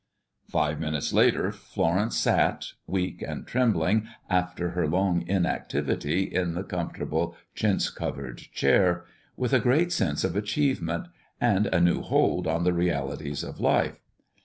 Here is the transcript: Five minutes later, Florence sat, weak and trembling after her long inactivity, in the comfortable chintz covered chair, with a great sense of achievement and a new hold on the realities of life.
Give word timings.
Five 0.49 0.79
minutes 0.79 1.13
later, 1.13 1.51
Florence 1.51 2.17
sat, 2.17 2.69
weak 2.87 3.21
and 3.21 3.45
trembling 3.45 4.07
after 4.31 4.69
her 4.71 4.87
long 4.87 5.21
inactivity, 5.27 6.23
in 6.23 6.55
the 6.55 6.63
comfortable 6.63 7.35
chintz 7.53 7.91
covered 7.91 8.39
chair, 8.39 9.05
with 9.37 9.53
a 9.53 9.59
great 9.59 9.91
sense 9.91 10.23
of 10.23 10.35
achievement 10.35 11.05
and 11.39 11.67
a 11.67 11.79
new 11.79 12.01
hold 12.01 12.47
on 12.47 12.63
the 12.63 12.73
realities 12.73 13.43
of 13.43 13.59
life. 13.59 13.99